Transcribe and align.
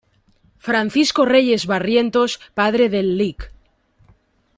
Francisco 0.67 1.25
Reyes 1.25 1.67
Barrientos 1.67 2.39
padre 2.55 2.89
del 2.89 3.17
Lic. 3.19 3.51